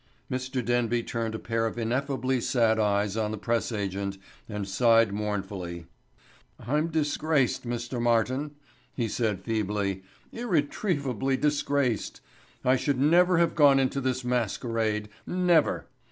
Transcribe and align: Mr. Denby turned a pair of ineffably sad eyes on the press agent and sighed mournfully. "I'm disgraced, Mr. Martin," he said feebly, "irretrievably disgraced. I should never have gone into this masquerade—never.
Mr. 0.31 0.65
Denby 0.65 1.03
turned 1.03 1.35
a 1.35 1.37
pair 1.37 1.67
of 1.67 1.77
ineffably 1.77 2.41
sad 2.41 2.79
eyes 2.79 3.15
on 3.15 3.29
the 3.29 3.37
press 3.37 3.71
agent 3.71 4.17
and 4.49 4.67
sighed 4.67 5.13
mournfully. 5.13 5.85
"I'm 6.59 6.87
disgraced, 6.87 7.67
Mr. 7.67 8.01
Martin," 8.01 8.55
he 8.95 9.07
said 9.07 9.43
feebly, 9.43 10.01
"irretrievably 10.33 11.37
disgraced. 11.37 12.19
I 12.65 12.77
should 12.77 12.99
never 12.99 13.37
have 13.37 13.53
gone 13.53 13.77
into 13.77 14.01
this 14.01 14.23
masquerade—never. 14.25 15.85